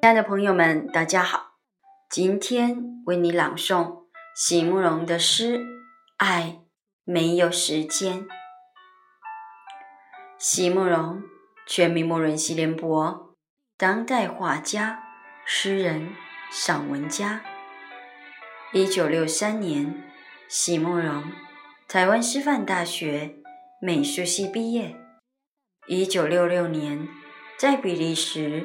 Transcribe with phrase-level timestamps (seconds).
[0.00, 1.56] 亲爱的朋友们，大家好！
[2.08, 5.58] 今天为你朗诵席慕容的诗
[6.18, 6.60] 《爱
[7.02, 8.20] 没有时间》。
[10.38, 11.24] 席慕容，
[11.66, 13.34] 全名慕容席联博，
[13.76, 15.02] 当代画家、
[15.44, 16.14] 诗人、
[16.48, 17.42] 散文家。
[18.72, 20.08] 一九六三年，
[20.46, 21.24] 席慕容
[21.88, 23.34] 台湾师范大学
[23.82, 24.94] 美术系毕业。
[25.88, 27.08] 一九六六年，
[27.58, 28.64] 在比利时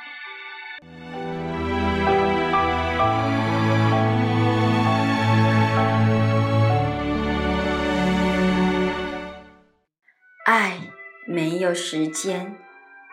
[11.61, 12.57] 有时间，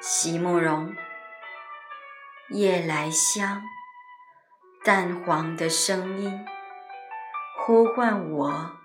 [0.01, 0.97] 席慕容。
[2.49, 3.63] 夜来香，
[4.83, 6.47] 淡黄的声音
[7.59, 8.79] 呼唤我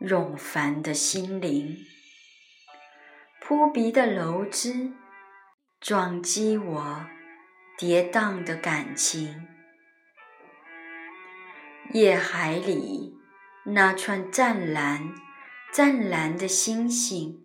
[0.00, 1.76] 冗繁的心灵。
[3.42, 4.94] 扑鼻的楼枝
[5.78, 7.06] 撞击我
[7.76, 9.46] 跌宕的感情。
[11.92, 13.14] 夜海里
[13.66, 15.12] 那串湛蓝、
[15.70, 17.40] 湛蓝的星星。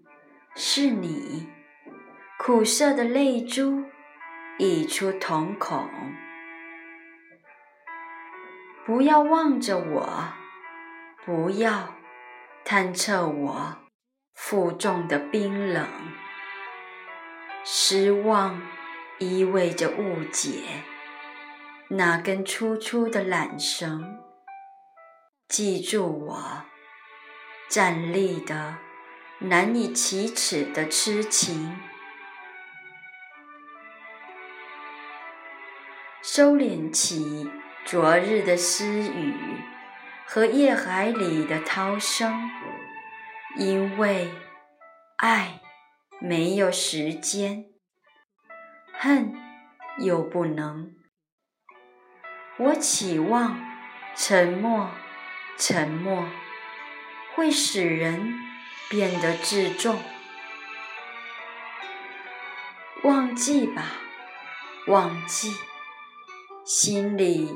[0.59, 1.47] 是你，
[2.39, 3.83] 苦涩的泪珠
[4.57, 5.89] 溢出瞳孔。
[8.85, 10.33] 不要望着我，
[11.25, 11.95] 不要
[12.63, 13.77] 探测我
[14.33, 15.85] 负重的冰冷。
[17.65, 18.61] 失望
[19.17, 20.83] 意味着误解。
[21.89, 24.19] 那根粗粗的缆绳，
[25.49, 26.65] 记住我
[27.67, 28.77] 站立的。
[29.39, 31.79] 难以启齿的痴情，
[36.29, 37.49] 收敛起
[37.85, 39.33] 昨日的私语
[40.25, 42.51] 和夜海里的涛声，
[43.55, 44.29] 因为
[45.15, 45.61] 爱
[46.19, 47.67] 没有时间，
[48.91, 49.33] 恨
[49.99, 50.91] 又不能。
[52.57, 53.57] 我期望
[54.13, 54.91] 沉默，
[55.57, 56.27] 沉默
[57.35, 58.45] 会使人。
[58.89, 59.99] 变得自重，
[63.03, 63.83] 忘记吧，
[64.87, 65.53] 忘记，
[66.67, 67.55] 心里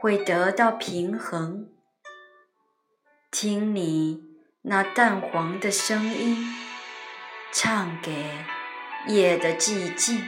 [0.00, 1.70] 会得到平衡。
[3.32, 4.22] 听你
[4.62, 6.54] 那淡黄的声音，
[7.52, 8.12] 唱给
[9.08, 10.22] 夜的寂静，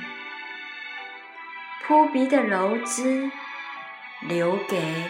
[1.87, 3.31] 扑鼻的柔枝，
[4.23, 5.05] 留给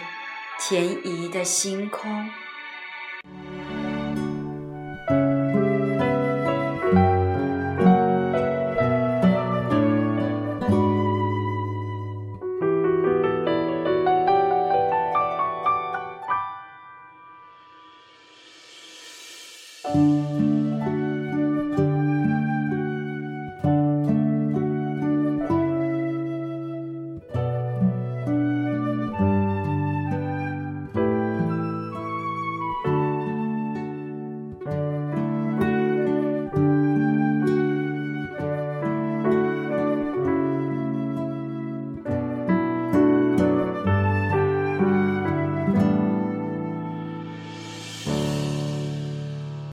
[0.59, 2.29] 天移的星空。